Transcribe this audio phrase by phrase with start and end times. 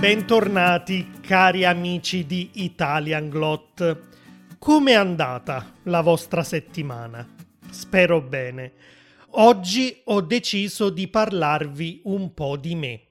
[0.00, 4.02] Bentornati cari amici di Italian Glot.
[4.56, 7.28] Come è andata la vostra settimana?
[7.68, 8.74] Spero bene.
[9.30, 13.06] Oggi ho deciso di parlarvi un po' di me.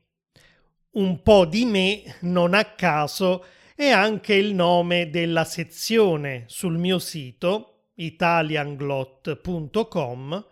[0.92, 3.44] Un po' di me, non a caso,
[3.76, 10.46] è anche il nome della sezione sul mio sito italianglot.com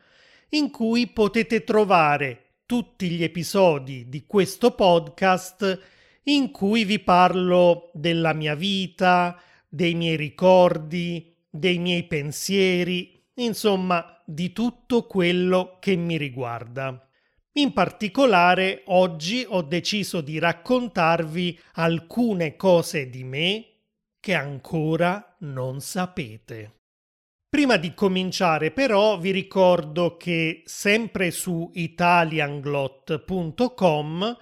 [0.50, 5.94] in cui potete trovare tutti gli episodi di questo podcast
[6.26, 14.54] in cui vi parlo della mia vita, dei miei ricordi, dei miei pensieri, insomma di
[14.54, 17.00] tutto quello che mi riguarda.
[17.58, 23.66] In particolare oggi ho deciso di raccontarvi alcune cose di me
[24.20, 26.72] che ancora non sapete.
[27.48, 34.38] Prima di cominciare però vi ricordo che sempre su italianglot.com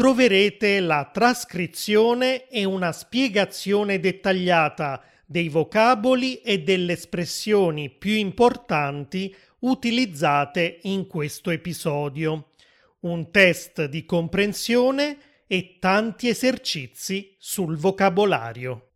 [0.00, 10.78] troverete la trascrizione e una spiegazione dettagliata dei vocaboli e delle espressioni più importanti utilizzate
[10.84, 12.52] in questo episodio,
[13.00, 18.92] un test di comprensione e tanti esercizi sul vocabolario.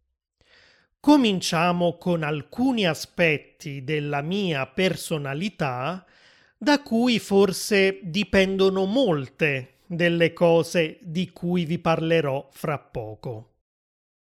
[1.00, 6.02] Cominciamo con alcuni aspetti della mia personalità
[6.56, 13.54] da cui forse dipendono molte delle cose di cui vi parlerò fra poco.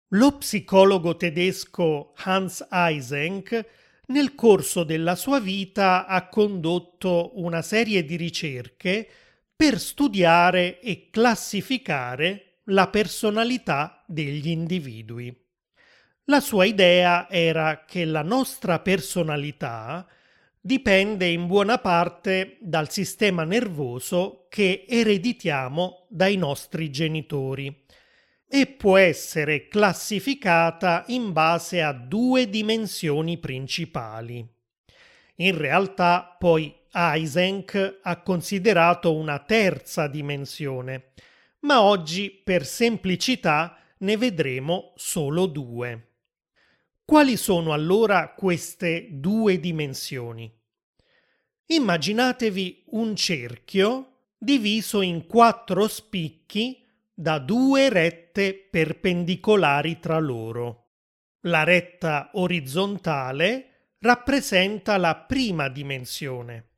[0.10, 3.66] Lo psicologo tedesco Hans Eysenck
[4.08, 9.08] nel corso della sua vita ha condotto una serie di ricerche
[9.56, 15.36] per studiare e classificare la personalità degli individui.
[16.26, 20.08] La sua idea era che la nostra personalità
[20.66, 27.86] dipende in buona parte dal sistema nervoso che ereditiamo dai nostri genitori
[28.50, 34.44] e può essere classificata in base a due dimensioni principali.
[35.36, 41.12] In realtà poi Eysenck ha considerato una terza dimensione,
[41.60, 46.14] ma oggi per semplicità ne vedremo solo due.
[47.06, 50.52] Quali sono allora queste due dimensioni?
[51.68, 56.84] Immaginatevi un cerchio diviso in quattro spicchi
[57.14, 60.94] da due rette perpendicolari tra loro.
[61.42, 66.70] La retta orizzontale rappresenta la prima dimensione,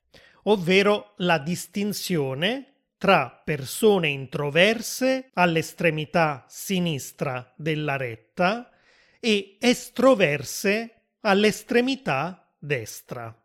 [0.44, 8.70] ovvero la distinzione tra persone introverse all'estremità sinistra della retta
[9.20, 13.36] e estroverse all'estremità destra.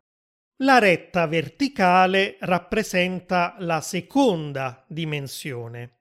[0.56, 5.98] La retta verticale rappresenta la seconda dimensione,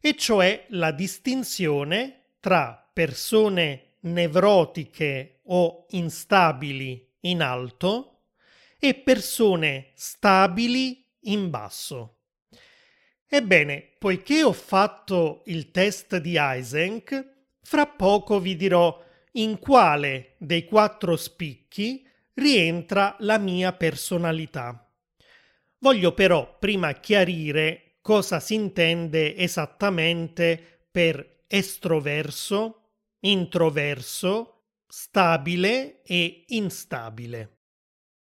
[0.00, 8.24] e cioè la distinzione tra persone nevrotiche o instabili in alto
[8.78, 12.16] e persone stabili in basso.
[13.26, 20.64] Ebbene, poiché ho fatto il test di Eysenck, fra poco vi dirò in quale dei
[20.64, 24.90] quattro spicchi rientra la mia personalità.
[25.78, 37.58] Voglio però prima chiarire cosa si intende esattamente per estroverso, introverso, stabile e instabile.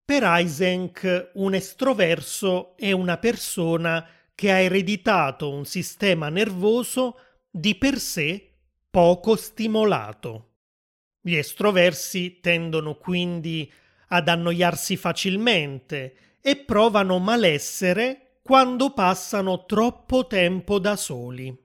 [0.04, 7.18] Per Eysenck un estroverso è una persona che ha ereditato un sistema nervoso
[7.50, 8.58] di per sé
[8.90, 10.51] poco stimolato.
[11.24, 13.72] Gli estroversi tendono quindi
[14.08, 21.56] ad annoiarsi facilmente e provano malessere quando passano troppo tempo da soli.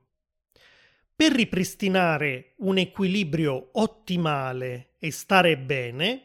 [1.14, 6.22] Per ripristinare un equilibrio ottimale e stare bene,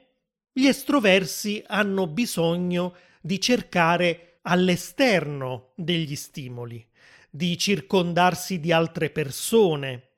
[0.53, 6.85] gli estroversi hanno bisogno di cercare all'esterno degli stimoli,
[7.31, 10.09] di circondarsi di altre persone,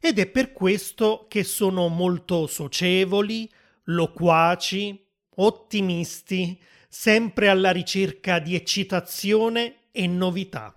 [0.00, 3.48] ed è per questo che sono molto socievoli,
[3.84, 5.06] loquaci,
[5.36, 6.58] ottimisti,
[6.88, 10.74] sempre alla ricerca di eccitazione e novità.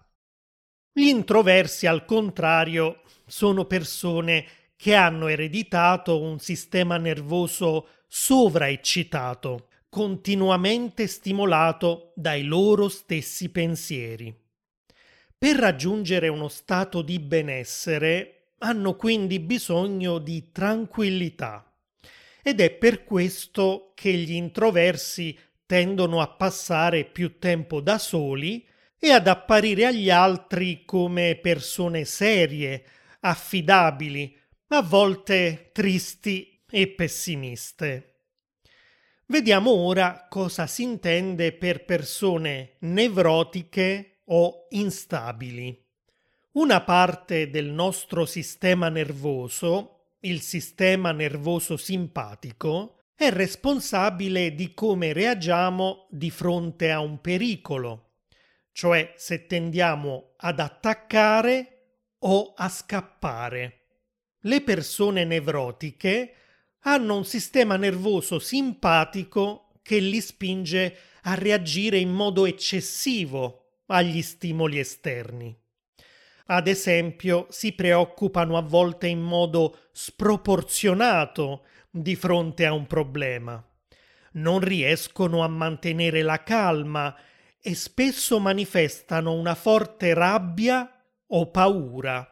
[0.91, 12.11] Gli introversi, al contrario, sono persone che hanno ereditato un sistema nervoso sovraeccitato, continuamente stimolato
[12.15, 14.35] dai loro stessi pensieri.
[15.37, 21.69] Per raggiungere uno stato di benessere hanno quindi bisogno di tranquillità
[22.41, 28.65] ed è per questo che gli introversi tendono a passare più tempo da soli
[28.97, 32.85] e ad apparire agli altri come persone serie,
[33.19, 34.37] affidabili,
[34.67, 38.09] a volte tristi e pessimiste.
[39.25, 45.82] Vediamo ora cosa si intende per persone nevrotiche o instabili.
[46.53, 56.07] Una parte del nostro sistema nervoso, il sistema nervoso simpatico, è responsabile di come reagiamo
[56.11, 58.17] di fronte a un pericolo,
[58.71, 63.85] cioè se tendiamo ad attaccare o a scappare.
[64.41, 66.35] Le persone nevrotiche
[66.81, 74.77] hanno un sistema nervoso simpatico che li spinge a reagire in modo eccessivo agli stimoli
[74.77, 75.61] esterni.
[76.45, 83.63] Ad esempio, si preoccupano a volte in modo sproporzionato di fronte a un problema.
[84.33, 87.15] Non riescono a mantenere la calma
[87.61, 90.89] e spesso manifestano una forte rabbia
[91.27, 92.27] o paura.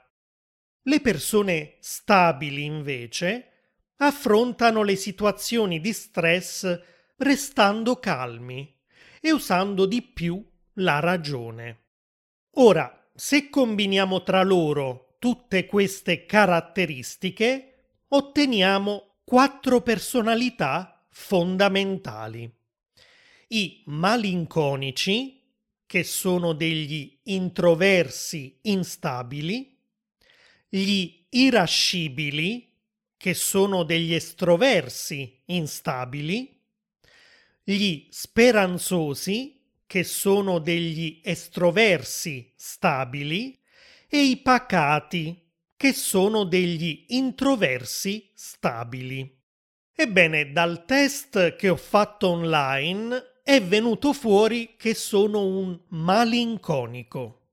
[0.83, 3.51] Le persone stabili, invece,
[3.97, 6.79] affrontano le situazioni di stress
[7.17, 8.77] restando calmi
[9.21, 10.43] e usando di più
[10.75, 11.83] la ragione.
[12.55, 17.75] Ora, se combiniamo tra loro tutte queste caratteristiche,
[18.07, 22.51] otteniamo quattro personalità fondamentali.
[23.47, 25.39] I malinconici,
[25.85, 29.77] che sono degli introversi instabili,
[30.69, 32.73] gli irascibili,
[33.17, 36.59] che sono degli estroversi instabili,
[37.63, 39.60] gli speranzosi,
[39.91, 43.59] che sono degli estroversi stabili,
[44.07, 49.37] e i pacati, che sono degli introversi stabili.
[49.93, 57.47] Ebbene, dal test che ho fatto online è venuto fuori che sono un malinconico.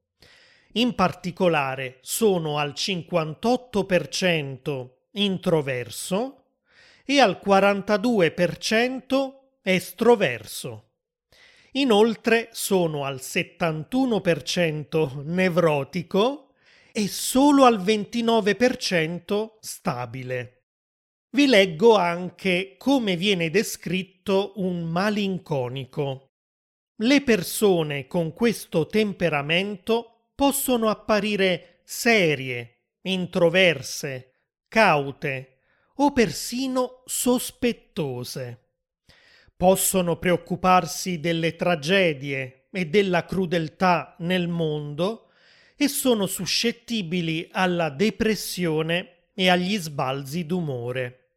[0.75, 6.44] In particolare sono al 58% introverso
[7.05, 10.88] e al 42% estroverso.
[11.73, 16.55] Inoltre sono al 71% nevrotico
[16.93, 20.53] e solo al 29% stabile.
[21.31, 26.31] Vi leggo anche come viene descritto un malinconico.
[27.00, 34.32] Le persone con questo temperamento possono apparire serie, introverse,
[34.69, 35.59] caute
[35.97, 38.68] o persino sospettose.
[39.58, 45.31] Possono preoccuparsi delle tragedie e della crudeltà nel mondo
[45.75, 51.31] e sono suscettibili alla depressione e agli sbalzi d'umore.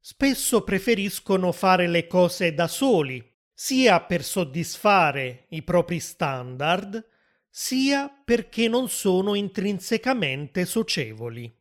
[0.00, 3.22] Spesso preferiscono fare le cose da soli,
[3.52, 7.06] sia per soddisfare i propri standard,
[7.50, 11.54] sia perché non sono intrinsecamente socievoli.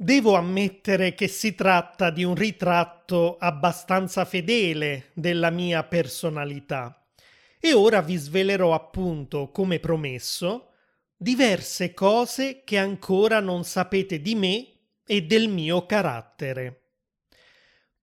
[0.00, 7.04] Devo ammettere che si tratta di un ritratto abbastanza fedele della mia personalità
[7.58, 10.68] e ora vi svelerò appunto, come promesso,
[11.16, 14.68] diverse cose che ancora non sapete di me
[15.04, 16.82] e del mio carattere.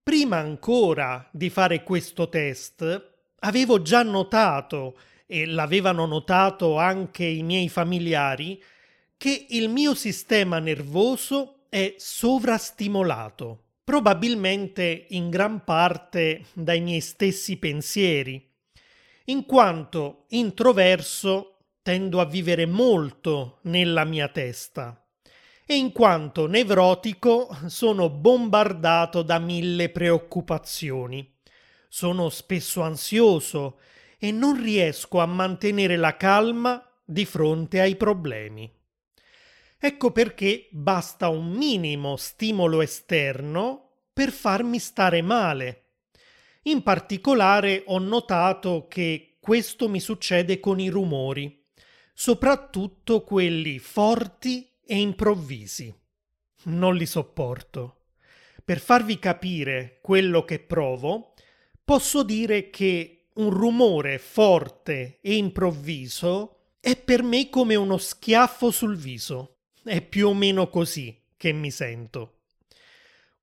[0.03, 7.69] Prima ancora di fare questo test, avevo già notato, e l'avevano notato anche i miei
[7.69, 8.61] familiari,
[9.15, 18.49] che il mio sistema nervoso è sovrastimolato, probabilmente in gran parte dai miei stessi pensieri.
[19.25, 25.05] In quanto introverso tendo a vivere molto nella mia testa
[25.65, 31.29] e in quanto nevrotico sono bombardato da mille preoccupazioni.
[31.89, 33.79] Sono spesso ansioso
[34.17, 38.74] e non riesco a mantenere la calma di fronte ai problemi.
[39.77, 45.81] Ecco perché basta un minimo stimolo esterno per farmi stare male.
[46.63, 51.63] In particolare ho notato che questo mi succede con i rumori,
[52.13, 55.93] soprattutto quelli forti e improvvisi.
[56.63, 58.05] Non li sopporto.
[58.63, 61.33] Per farvi capire quello che provo,
[61.83, 68.95] posso dire che un rumore forte e improvviso è per me come uno schiaffo sul
[68.95, 69.54] viso.
[69.87, 72.39] È più o meno così che mi sento.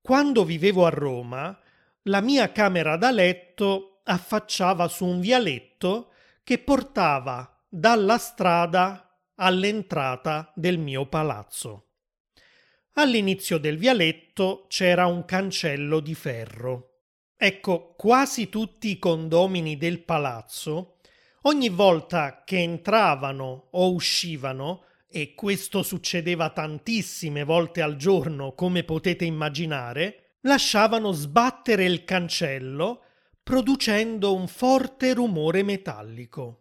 [0.01, 1.57] Quando vivevo a Roma,
[2.07, 6.11] la mia camera da letto affacciava su un vialetto
[6.43, 11.91] che portava dalla strada all'entrata del mio palazzo.
[12.95, 17.03] All'inizio del vialetto c'era un cancello di ferro.
[17.37, 20.97] Ecco, quasi tutti i condomini del palazzo,
[21.43, 29.25] ogni volta che entravano o uscivano, e questo succedeva tantissime volte al giorno, come potete
[29.27, 33.03] immaginare, lasciavano sbattere il cancello
[33.43, 36.61] producendo un forte rumore metallico.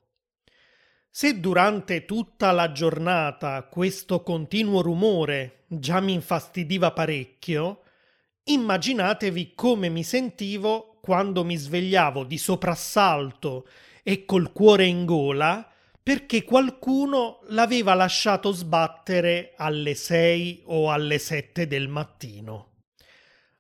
[1.10, 7.84] Se durante tutta la giornata questo continuo rumore già mi infastidiva parecchio,
[8.44, 13.68] immaginatevi come mi sentivo quando mi svegliavo di soprassalto
[14.04, 15.71] e col cuore in gola
[16.04, 22.70] perché qualcuno l'aveva lasciato sbattere alle sei o alle sette del mattino.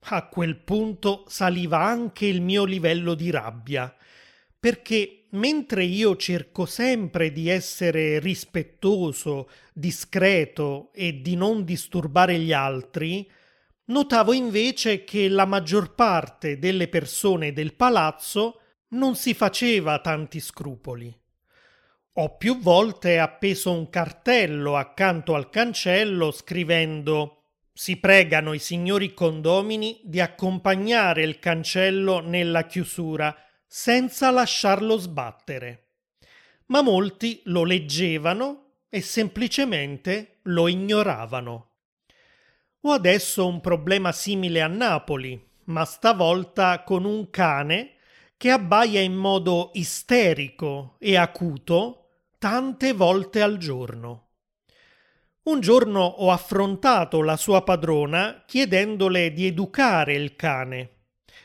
[0.05, 3.95] A quel punto saliva anche il mio livello di rabbia,
[4.59, 13.29] perché mentre io cerco sempre di essere rispettoso, discreto e di non disturbare gli altri,
[13.85, 21.20] notavo invece che la maggior parte delle persone del palazzo non si faceva tanti scrupoli.
[22.15, 27.41] Ho più volte appeso un cartello accanto al cancello scrivendo
[27.73, 33.33] si pregano i signori condomini di accompagnare il cancello nella chiusura
[33.65, 35.87] senza lasciarlo sbattere.
[36.65, 41.69] Ma molti lo leggevano e semplicemente lo ignoravano.
[42.81, 47.93] Ho adesso un problema simile a Napoli, ma stavolta con un cane
[48.35, 52.00] che abbaia in modo isterico e acuto
[52.41, 54.29] tante volte al giorno.
[55.43, 60.89] Un giorno ho affrontato la sua padrona chiedendole di educare il cane,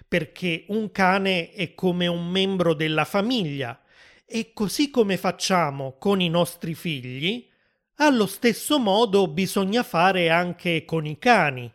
[0.09, 3.79] perché un cane è come un membro della famiglia
[4.25, 7.47] e così come facciamo con i nostri figli,
[7.97, 11.71] allo stesso modo bisogna fare anche con i cani.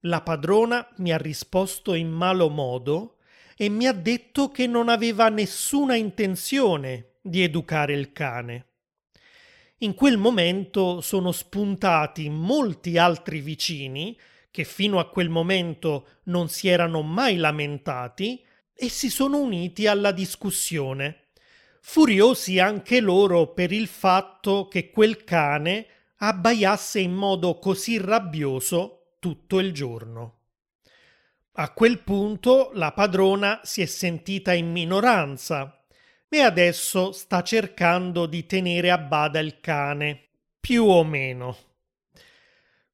[0.00, 3.18] La padrona mi ha risposto in malo modo
[3.56, 8.66] e mi ha detto che non aveva nessuna intenzione di educare il cane.
[9.78, 14.18] In quel momento sono spuntati molti altri vicini
[14.50, 18.44] che fino a quel momento non si erano mai lamentati
[18.74, 21.28] e si sono uniti alla discussione,
[21.80, 29.60] furiosi anche loro per il fatto che quel cane abbaiasse in modo così rabbioso tutto
[29.60, 30.34] il giorno.
[31.52, 35.77] A quel punto la padrona si è sentita in minoranza
[36.28, 40.28] e adesso sta cercando di tenere a bada il cane,
[40.60, 41.56] più o meno.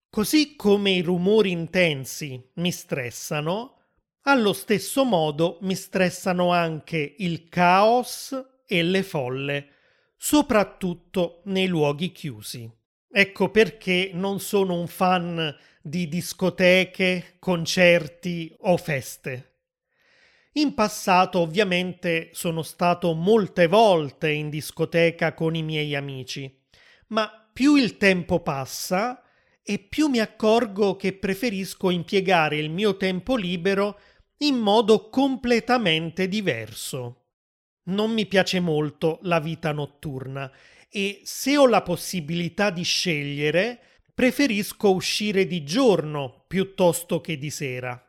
[0.08, 3.78] Così come i rumori intensi mi stressano,
[4.22, 8.32] allo stesso modo mi stressano anche il caos
[8.66, 9.68] e le folle,
[10.16, 12.70] soprattutto nei luoghi chiusi.
[13.10, 19.53] Ecco perché non sono un fan di discoteche, concerti o feste.
[20.56, 26.62] In passato ovviamente sono stato molte volte in discoteca con i miei amici,
[27.08, 29.20] ma più il tempo passa
[29.64, 33.98] e più mi accorgo che preferisco impiegare il mio tempo libero
[34.38, 37.22] in modo completamente diverso.
[37.86, 40.52] Non mi piace molto la vita notturna
[40.88, 43.80] e se ho la possibilità di scegliere,
[44.14, 48.03] preferisco uscire di giorno piuttosto che di sera.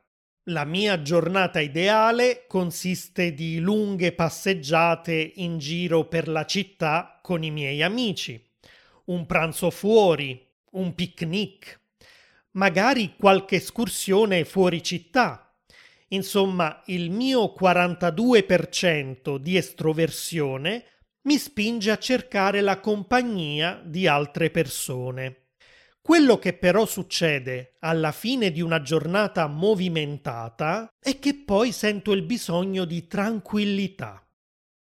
[0.50, 7.50] La mia giornata ideale consiste di lunghe passeggiate in giro per la città con i
[7.50, 8.40] miei amici,
[9.06, 10.40] un pranzo fuori,
[10.74, 11.80] un picnic,
[12.52, 15.52] magari qualche escursione fuori città.
[16.10, 20.86] Insomma, il mio 42% di estroversione
[21.22, 25.45] mi spinge a cercare la compagnia di altre persone.
[26.06, 32.22] Quello che però succede alla fine di una giornata movimentata è che poi sento il
[32.22, 34.24] bisogno di tranquillità.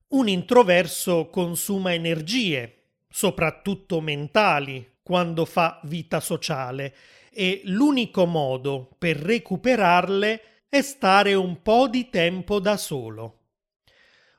[0.08, 6.92] Un introverso consuma energie, soprattutto mentali, quando fa vita sociale
[7.30, 13.42] e l'unico modo per recuperarle è stare un po' di tempo da solo.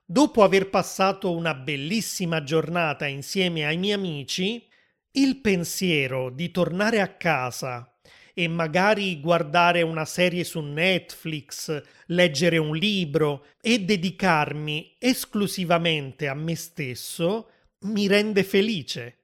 [0.03, 4.67] Dopo aver passato una bellissima giornata insieme ai miei amici,
[5.15, 7.93] il pensiero di tornare a casa
[8.33, 16.55] e magari guardare una serie su Netflix, leggere un libro e dedicarmi esclusivamente a me
[16.55, 17.49] stesso
[17.81, 19.17] mi rende felice.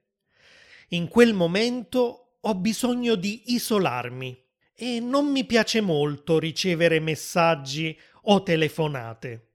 [0.90, 8.44] In quel momento ho bisogno di isolarmi e non mi piace molto ricevere messaggi o
[8.44, 9.48] telefonate.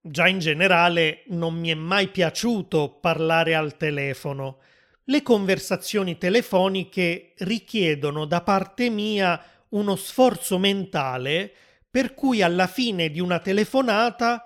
[0.00, 4.58] Già in generale non mi è mai piaciuto parlare al telefono
[5.08, 11.52] le conversazioni telefoniche richiedono da parte mia uno sforzo mentale
[11.90, 14.42] per cui alla fine di una telefonata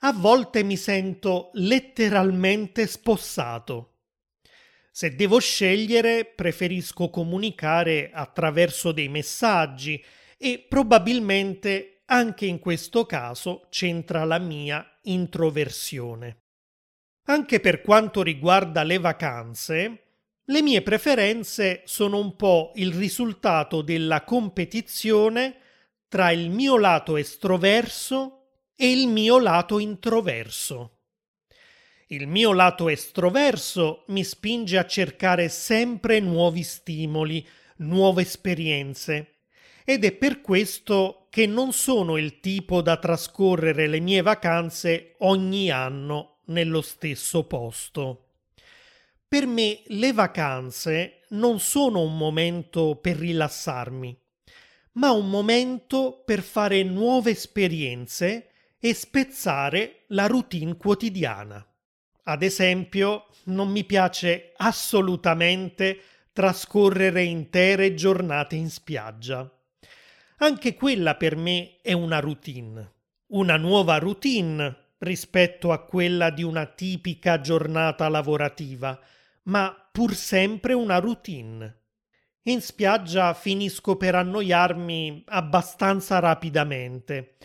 [0.00, 3.92] a volte mi sento letteralmente spossato.
[4.90, 10.02] Se devo scegliere, preferisco comunicare attraverso dei messaggi
[10.38, 16.44] e probabilmente anche in questo caso c'entra la mia introversione.
[17.24, 20.05] Anche per quanto riguarda le vacanze,
[20.48, 25.56] le mie preferenze sono un po' il risultato della competizione
[26.08, 28.36] tra il mio lato estroverso
[28.76, 30.98] e il mio lato introverso.
[32.08, 37.44] Il mio lato estroverso mi spinge a cercare sempre nuovi stimoli,
[37.78, 39.38] nuove esperienze.
[39.84, 45.70] Ed è per questo che non sono il tipo da trascorrere le mie vacanze ogni
[45.70, 48.25] anno nello stesso posto.
[49.28, 54.16] Per me le vacanze non sono un momento per rilassarmi,
[54.92, 61.66] ma un momento per fare nuove esperienze e spezzare la routine quotidiana.
[62.22, 66.00] Ad esempio, non mi piace assolutamente
[66.32, 69.50] trascorrere intere giornate in spiaggia.
[70.38, 72.92] Anche quella per me è una routine,
[73.28, 79.00] una nuova routine rispetto a quella di una tipica giornata lavorativa,
[79.46, 81.80] ma pur sempre una routine.
[82.42, 87.36] In spiaggia finisco per annoiarmi abbastanza rapidamente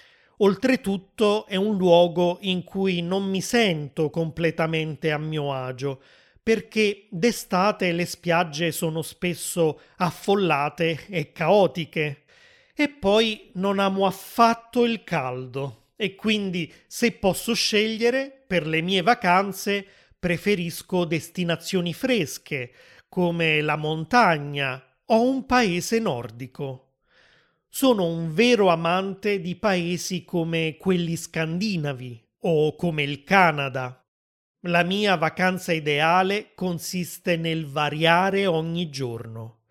[0.44, 6.02] Oltretutto è un luogo in cui non mi sento completamente a mio agio,
[6.42, 12.24] perché d'estate le spiagge sono spesso affollate e caotiche.
[12.74, 19.04] E poi non amo affatto il caldo e quindi se posso scegliere per le mie
[19.04, 19.86] vacanze
[20.22, 22.72] preferisco destinazioni fresche
[23.10, 26.98] come la montagna o un paese nordico.
[27.68, 34.06] Sono un vero amante di paesi come quelli scandinavi o come il Canada.
[34.68, 39.62] La mia vacanza ideale consiste nel variare ogni giorno,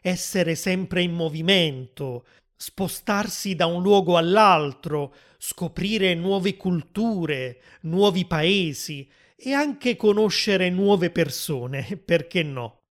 [0.00, 9.52] essere sempre in movimento, spostarsi da un luogo all'altro, scoprire nuove culture, nuovi paesi e
[9.52, 12.84] anche conoscere nuove persone, perché no?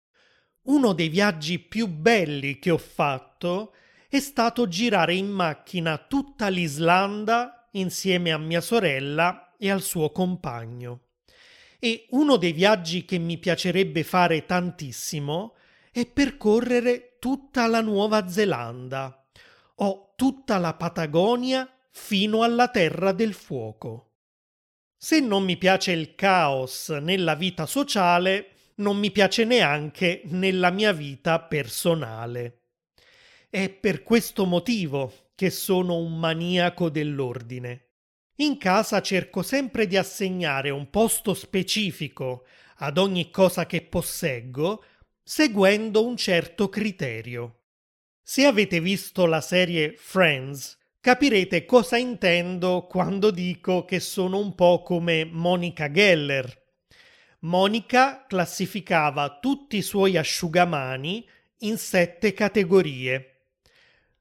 [0.63, 3.75] Uno dei viaggi più belli che ho fatto
[4.09, 11.07] è stato girare in macchina tutta l'Islanda insieme a mia sorella e al suo compagno.
[11.79, 15.57] E uno dei viaggi che mi piacerebbe fare tantissimo
[15.91, 19.27] è percorrere tutta la Nuova Zelanda
[19.77, 24.12] o tutta la Patagonia fino alla Terra del Fuoco.
[25.05, 30.93] Se non mi piace il caos nella vita sociale, non mi piace neanche nella mia
[30.93, 32.61] vita personale.
[33.51, 37.89] È per questo motivo che sono un maniaco dell'ordine.
[38.37, 44.85] In casa cerco sempre di assegnare un posto specifico ad ogni cosa che posseggo,
[45.21, 47.63] seguendo un certo criterio.
[48.23, 54.83] Se avete visto la serie Friends, capirete cosa intendo quando dico che sono un po'
[54.83, 56.61] come Monica Geller.
[57.41, 63.33] Monica classificava tutti i suoi asciugamani in sette categorie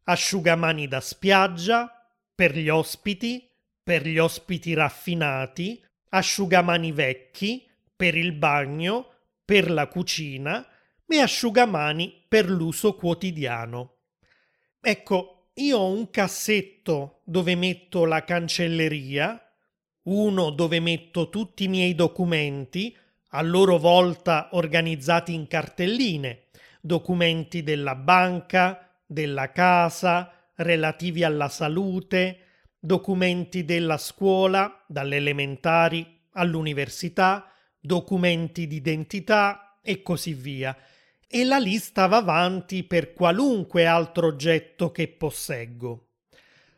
[0.05, 1.89] asciugamani da spiaggia,
[2.33, 3.47] per gli ospiti,
[3.83, 9.07] per gli ospiti raffinati, asciugamani vecchi, per il bagno,
[9.45, 10.67] per la cucina
[11.05, 13.97] e asciugamani per l'uso quotidiano.
[14.81, 19.39] Ecco, io ho un cassetto dove metto la cancelleria,
[20.03, 22.95] uno dove metto tutti i miei documenti,
[23.33, 26.47] a loro volta organizzati in cartelline,
[26.81, 32.39] documenti della banca, della casa, relativi alla salute,
[32.79, 40.75] documenti della scuola, dalle elementari all'università, documenti d'identità e così via.
[41.33, 46.09] E la lista va avanti per qualunque altro oggetto che posseggo.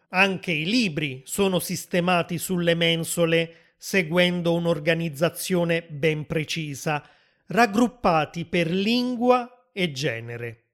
[0.09, 7.03] Anche i libri sono sistemati sulle mensole seguendo un'organizzazione ben precisa,
[7.47, 10.65] raggruppati per lingua e genere.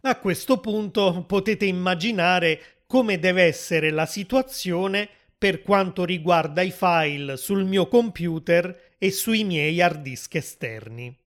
[0.00, 5.08] A questo punto potete immaginare come deve essere la situazione
[5.38, 11.21] per quanto riguarda i file sul mio computer e sui miei hard disk esterni.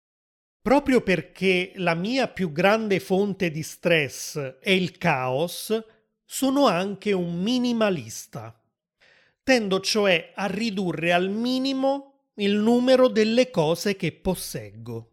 [0.63, 5.77] Proprio perché la mia più grande fonte di stress è il caos,
[6.25, 8.57] sono anche un minimalista.
[9.43, 15.11] Tendo cioè a ridurre al minimo il numero delle cose che posseggo.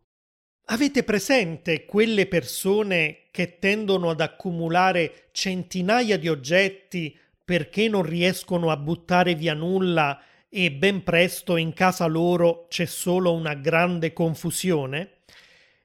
[0.65, 8.77] Avete presente quelle persone che tendono ad accumulare centinaia di oggetti perché non riescono a
[8.77, 15.13] buttare via nulla e ben presto in casa loro c'è solo una grande confusione?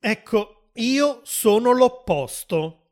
[0.07, 2.91] Ecco, io sono l'opposto.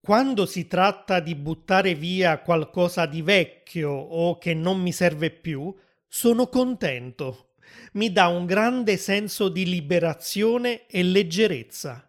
[0.00, 5.74] Quando si tratta di buttare via qualcosa di vecchio o che non mi serve più,
[6.06, 7.54] sono contento.
[7.94, 12.08] Mi dà un grande senso di liberazione e leggerezza.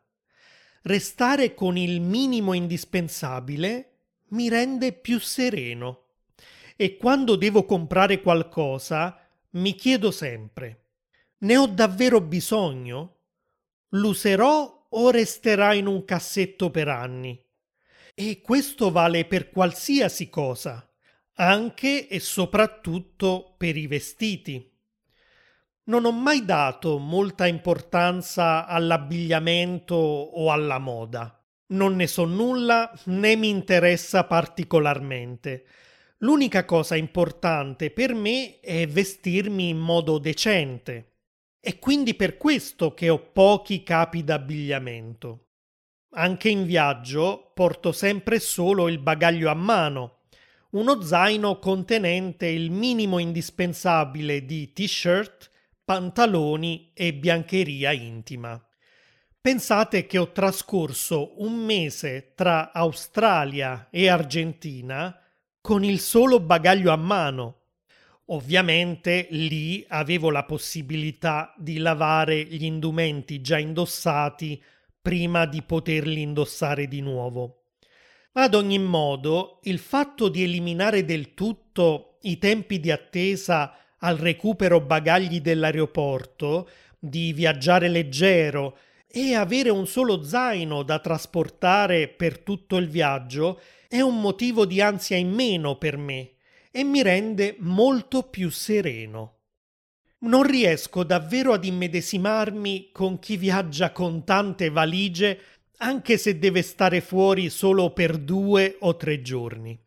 [0.83, 4.01] Restare con il minimo indispensabile
[4.33, 6.09] mi rende più sereno.
[6.75, 9.19] E quando devo comprare qualcosa,
[9.53, 10.83] mi chiedo sempre,
[11.39, 13.12] ne ho davvero bisogno?
[13.95, 17.39] L'userò o resterà in un cassetto per anni?
[18.15, 20.87] E questo vale per qualsiasi cosa,
[21.35, 24.67] anche e soprattutto per i vestiti.
[25.85, 31.39] Non ho mai dato molta importanza all'abbigliamento o alla moda.
[31.67, 35.65] Non ne so nulla né mi interessa particolarmente.
[36.19, 41.12] L'unica cosa importante per me è vestirmi in modo decente
[41.65, 45.45] è quindi per questo che ho pochi capi d'abbigliamento.
[46.15, 50.23] Anche in viaggio porto sempre solo il bagaglio a mano,
[50.71, 55.49] uno zaino contenente il minimo indispensabile di t-shirt,
[55.85, 58.61] pantaloni e biancheria intima.
[59.39, 65.17] Pensate che ho trascorso un mese tra Australia e Argentina
[65.61, 67.62] con il solo bagaglio a mano
[68.27, 74.61] Ovviamente lì avevo la possibilità di lavare gli indumenti già indossati
[75.01, 77.63] prima di poterli indossare di nuovo.
[78.33, 84.79] Ad ogni modo, il fatto di eliminare del tutto i tempi di attesa al recupero
[84.79, 92.87] bagagli dell'aeroporto, di viaggiare leggero e avere un solo zaino da trasportare per tutto il
[92.87, 93.59] viaggio
[93.89, 96.32] è un motivo di ansia in meno per me
[96.75, 99.41] e mi rende molto più sereno.
[100.21, 105.39] Non riesco davvero ad immedesimarmi con chi viaggia con tante valigie
[105.77, 109.79] anche se deve stare fuori solo per due o tre giorni.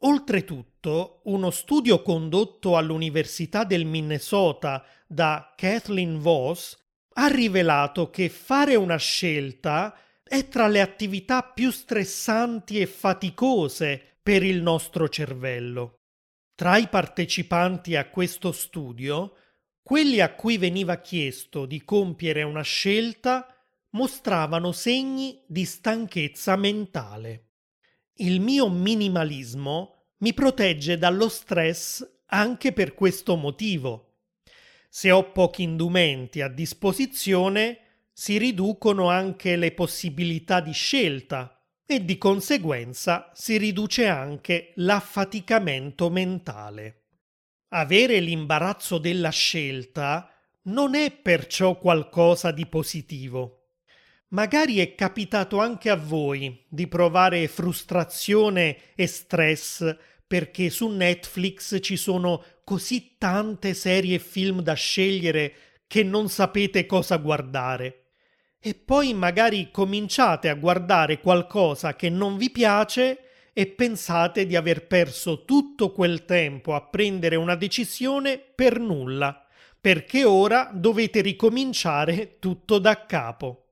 [0.00, 6.76] Oltretutto, uno studio condotto all'Università del Minnesota da Kathleen Voss
[7.14, 14.42] ha rivelato che fare una scelta è tra le attività più stressanti e faticose per
[14.42, 15.97] il nostro cervello.
[16.58, 19.36] Tra i partecipanti a questo studio,
[19.80, 23.46] quelli a cui veniva chiesto di compiere una scelta
[23.90, 27.50] mostravano segni di stanchezza mentale.
[28.14, 34.16] Il mio minimalismo mi protegge dallo stress anche per questo motivo.
[34.88, 41.57] Se ho pochi indumenti a disposizione, si riducono anche le possibilità di scelta
[41.90, 47.04] e di conseguenza si riduce anche l'affaticamento mentale.
[47.68, 50.30] Avere l'imbarazzo della scelta
[50.64, 53.70] non è perciò qualcosa di positivo.
[54.28, 59.96] Magari è capitato anche a voi di provare frustrazione e stress
[60.26, 65.54] perché su Netflix ci sono così tante serie e film da scegliere
[65.86, 67.97] che non sapete cosa guardare
[68.60, 74.86] e poi magari cominciate a guardare qualcosa che non vi piace e pensate di aver
[74.86, 79.44] perso tutto quel tempo a prendere una decisione per nulla,
[79.80, 83.64] perché ora dovete ricominciare tutto da capo.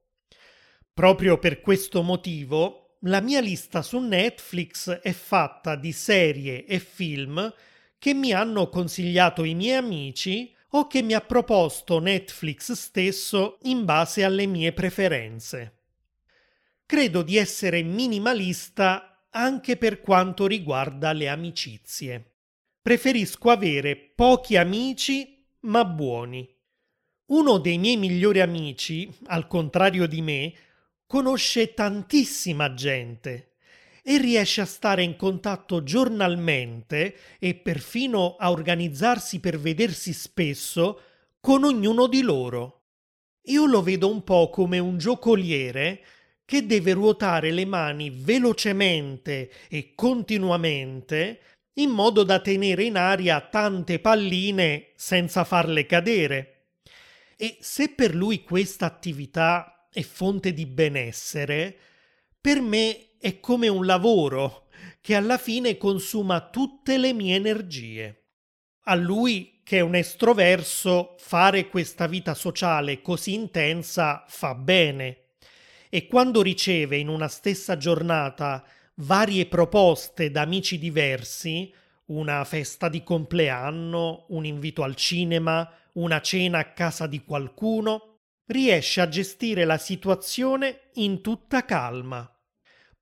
[0.93, 7.53] Proprio per questo motivo, la mia lista su Netflix è fatta di serie e film
[7.99, 13.85] che mi hanno consigliato i miei amici o che mi ha proposto Netflix stesso in
[13.85, 15.83] base alle mie preferenze.
[16.85, 22.35] Credo di essere minimalista anche per quanto riguarda le amicizie.
[22.81, 26.49] Preferisco avere pochi amici ma buoni.
[27.27, 30.55] Uno dei miei migliori amici, al contrario di me,
[31.07, 33.56] conosce tantissima gente
[34.09, 41.01] e riesce a stare in contatto giornalmente e perfino a organizzarsi per vedersi spesso
[41.41, 42.85] con ognuno di loro.
[43.47, 46.05] Io lo vedo un po' come un giocoliere
[46.45, 51.41] che deve ruotare le mani velocemente e continuamente
[51.75, 56.67] in modo da tenere in aria tante palline senza farle cadere.
[57.37, 61.77] E se per lui questa attività è fonte di benessere,
[62.47, 64.69] per me è come un lavoro
[65.01, 68.27] che alla fine consuma tutte le mie energie.
[68.85, 75.31] A lui, che è un estroverso, fare questa vita sociale così intensa fa bene.
[75.89, 78.65] E quando riceve in una stessa giornata
[78.99, 81.75] varie proposte da amici diversi,
[82.13, 89.01] una festa di compleanno, un invito al cinema, una cena a casa di qualcuno, riesce
[89.01, 92.31] a gestire la situazione in tutta calma.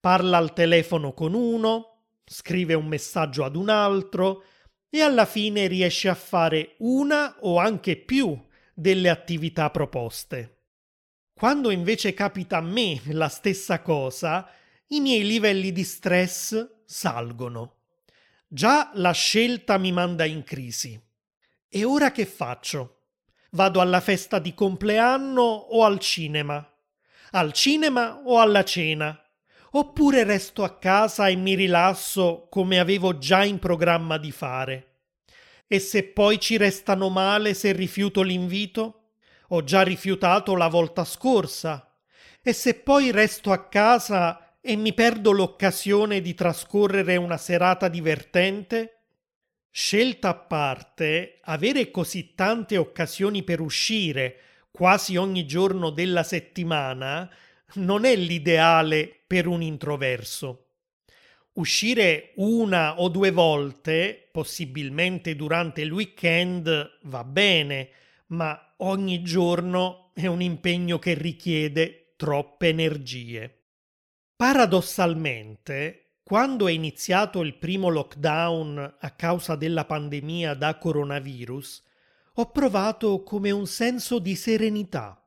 [0.05, 4.45] Parla al telefono con uno, scrive un messaggio ad un altro
[4.91, 8.39] e alla fine riesce a fare una o anche più
[8.75, 10.59] delle attività proposte.
[11.33, 14.47] Quando invece capita a me la stessa cosa,
[14.89, 17.77] i miei livelli di stress salgono.
[18.47, 21.03] Già la scelta mi manda in crisi.
[21.67, 23.05] E ora che faccio?
[23.53, 26.63] Vado alla festa di compleanno o al cinema?
[27.31, 29.19] Al cinema o alla cena?
[29.77, 35.01] Oppure resto a casa e mi rilasso come avevo già in programma di fare?
[35.67, 39.15] E se poi ci restano male se rifiuto l'invito?
[39.49, 41.93] Ho già rifiutato la volta scorsa.
[42.41, 49.07] E se poi resto a casa e mi perdo l'occasione di trascorrere una serata divertente?
[49.73, 54.39] Scelta a parte, avere così tante occasioni per uscire
[54.71, 57.29] quasi ogni giorno della settimana
[57.75, 60.61] non è l'ideale per un introverso.
[61.55, 67.91] Uscire una o due volte, possibilmente durante il weekend, va bene,
[68.29, 73.63] ma ogni giorno è un impegno che richiede troppe energie.
[74.37, 81.83] Paradossalmente, quando è iniziato il primo lockdown a causa della pandemia da coronavirus,
[82.35, 85.24] ho provato come un senso di serenità.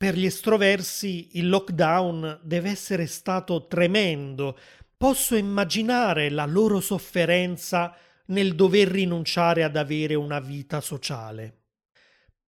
[0.00, 4.56] Per gli estroversi il lockdown deve essere stato tremendo.
[4.96, 7.94] Posso immaginare la loro sofferenza
[8.28, 11.64] nel dover rinunciare ad avere una vita sociale.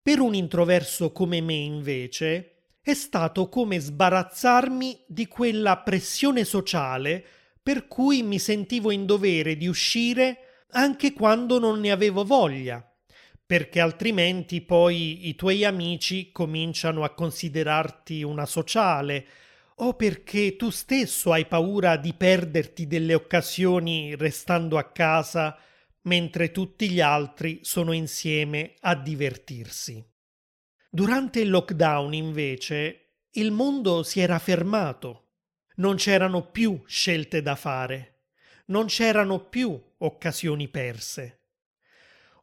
[0.01, 7.21] Per un introverso come me, invece, è stato come sbarazzarmi di quella pressione sociale
[7.61, 12.90] per cui mi sentivo in dovere di uscire anche quando non ne avevo voglia,
[13.51, 19.25] perché altrimenti poi i tuoi amici cominciano a considerarti una sociale,
[19.79, 25.59] o perché tu stesso hai paura di perderti delle occasioni restando a casa
[26.03, 30.01] mentre tutti gli altri sono insieme a divertirsi.
[30.89, 35.31] Durante il lockdown, invece, il mondo si era fermato
[35.75, 38.21] non c'erano più scelte da fare,
[38.67, 41.40] non c'erano più occasioni perse.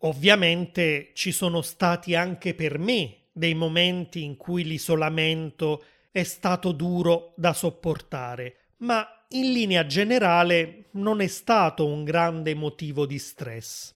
[0.03, 7.35] Ovviamente ci sono stati anche per me dei momenti in cui l'isolamento è stato duro
[7.37, 13.95] da sopportare, ma in linea generale non è stato un grande motivo di stress.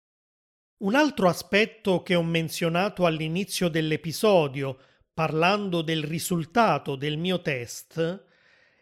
[0.78, 4.76] Un altro aspetto che ho menzionato all'inizio dell'episodio,
[5.14, 8.24] parlando del risultato del mio test,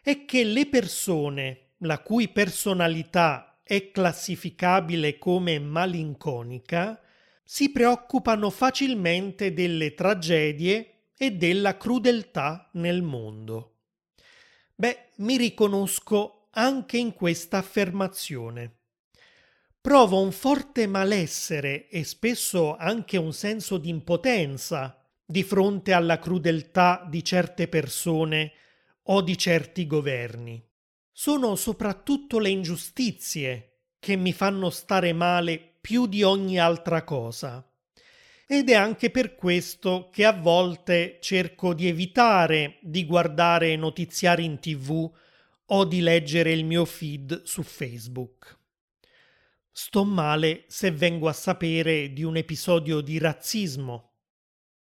[0.01, 6.99] è che le persone la cui personalità è classificabile come malinconica
[7.51, 13.79] si preoccupano facilmente delle tragedie e della crudeltà nel mondo.
[14.73, 18.77] Beh, mi riconosco anche in questa affermazione.
[19.81, 27.05] Provo un forte malessere e spesso anche un senso di impotenza di fronte alla crudeltà
[27.05, 28.53] di certe persone
[29.03, 30.65] o di certi governi.
[31.11, 37.67] Sono soprattutto le ingiustizie che mi fanno stare male più di ogni altra cosa.
[38.45, 44.59] Ed è anche per questo che a volte cerco di evitare di guardare notiziari in
[44.59, 45.11] tv
[45.65, 48.59] o di leggere il mio feed su Facebook.
[49.71, 54.11] Sto male se vengo a sapere di un episodio di razzismo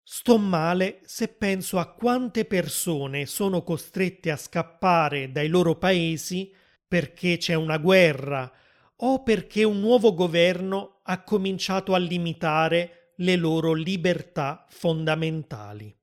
[0.09, 6.49] Sto male se penso a quante persone sono costrette a scappare dai loro paesi
[6.87, 8.49] perché c'è una guerra
[8.97, 15.95] o perché un nuovo governo ha cominciato a limitare le loro libertà fondamentali.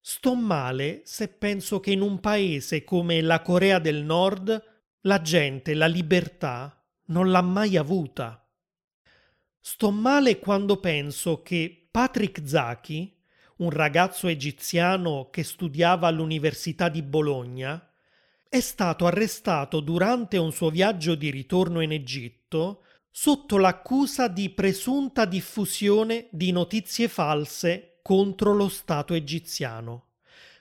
[0.00, 5.74] Sto male se penso che in un paese come la Corea del Nord la gente
[5.74, 8.42] la libertà non l'ha mai avuta.
[9.60, 13.16] Sto male quando penso che Patrick Zaki,
[13.56, 17.87] un ragazzo egiziano che studiava all'Università di Bologna,
[18.48, 25.26] è stato arrestato durante un suo viaggio di ritorno in Egitto sotto l'accusa di presunta
[25.26, 30.12] diffusione di notizie false contro lo Stato egiziano,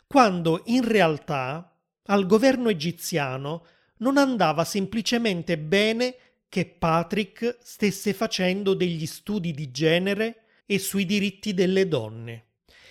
[0.05, 3.65] quando in realtà al governo egiziano
[3.97, 6.15] non andava semplicemente bene
[6.49, 12.45] che Patrick stesse facendo degli studi di genere e sui diritti delle donne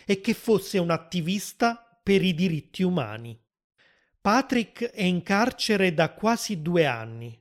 [0.06, 3.38] e che fosse un attivista per i diritti umani.
[4.26, 7.40] Patrick è in carcere da quasi due anni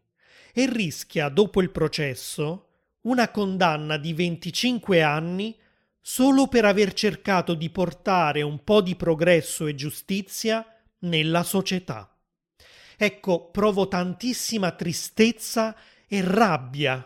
[0.54, 2.68] e rischia, dopo il processo,
[3.08, 5.58] una condanna di 25 anni
[6.00, 10.64] solo per aver cercato di portare un po' di progresso e giustizia
[11.00, 12.16] nella società.
[12.96, 15.76] Ecco, provo tantissima tristezza
[16.08, 17.04] e rabbia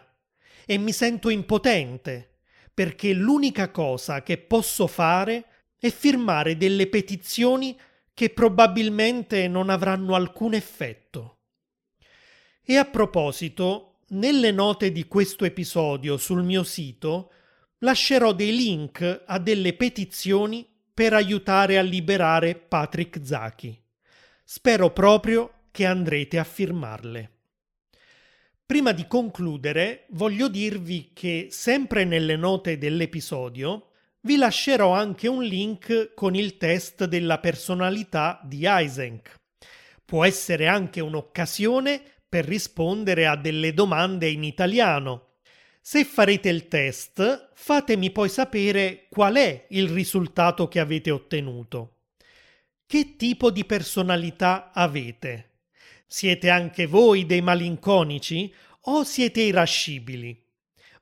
[0.66, 2.40] e mi sento impotente
[2.74, 5.46] perché l'unica cosa che posso fare
[5.80, 7.80] è firmare delle petizioni
[8.20, 11.38] che probabilmente non avranno alcun effetto.
[12.62, 17.32] E a proposito, nelle note di questo episodio sul mio sito
[17.78, 23.82] lascerò dei link a delle petizioni per aiutare a liberare Patrick Zaki.
[24.44, 27.32] Spero proprio che andrete a firmarle.
[28.66, 33.89] Prima di concludere, voglio dirvi che sempre nelle note dell'episodio
[34.22, 39.36] vi lascerò anche un link con il test della personalità di Eysenck.
[40.04, 45.36] Può essere anche un'occasione per rispondere a delle domande in italiano.
[45.82, 51.96] Se farete il test, fatemi poi sapere qual è il risultato che avete ottenuto.
[52.86, 55.62] Che tipo di personalità avete?
[56.06, 60.44] Siete anche voi dei malinconici o siete irascibili?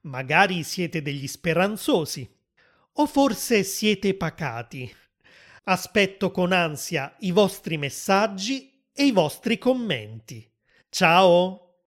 [0.01, 2.37] Magari siete degli speranzosi.
[3.00, 4.92] O forse siete pacati?
[5.66, 10.44] Aspetto con ansia i vostri messaggi e i vostri commenti.
[10.90, 11.66] Ciao!